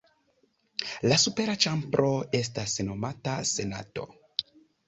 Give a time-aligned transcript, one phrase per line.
[1.11, 2.09] La supera ĉambro
[2.39, 4.09] estas nomata Senato.